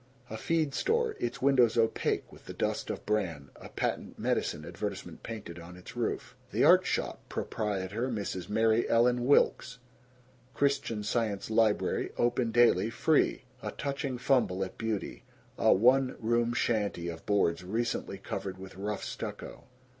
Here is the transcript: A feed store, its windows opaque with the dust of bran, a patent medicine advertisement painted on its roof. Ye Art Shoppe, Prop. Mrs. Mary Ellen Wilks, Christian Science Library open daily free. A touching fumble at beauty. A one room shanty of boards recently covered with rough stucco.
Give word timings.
A 0.31 0.35
feed 0.35 0.73
store, 0.73 1.15
its 1.19 1.43
windows 1.43 1.77
opaque 1.77 2.31
with 2.33 2.45
the 2.45 2.55
dust 2.55 2.89
of 2.89 3.05
bran, 3.05 3.51
a 3.55 3.69
patent 3.69 4.17
medicine 4.17 4.65
advertisement 4.65 5.21
painted 5.21 5.59
on 5.59 5.75
its 5.77 5.95
roof. 5.95 6.35
Ye 6.51 6.63
Art 6.63 6.87
Shoppe, 6.87 7.19
Prop. 7.29 7.49
Mrs. 7.51 8.49
Mary 8.49 8.89
Ellen 8.89 9.27
Wilks, 9.27 9.77
Christian 10.55 11.03
Science 11.03 11.51
Library 11.51 12.09
open 12.17 12.49
daily 12.51 12.89
free. 12.89 13.43
A 13.61 13.69
touching 13.69 14.17
fumble 14.17 14.63
at 14.65 14.75
beauty. 14.75 15.23
A 15.59 15.71
one 15.71 16.15
room 16.17 16.51
shanty 16.53 17.07
of 17.07 17.23
boards 17.27 17.63
recently 17.63 18.17
covered 18.17 18.57
with 18.57 18.75
rough 18.75 19.03
stucco. 19.03 19.65